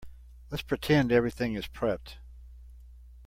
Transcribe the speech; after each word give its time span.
Let's 0.49 0.63
pretend 0.63 1.11
everything 1.11 1.53
is 1.53 1.67
prepped. 1.67 2.15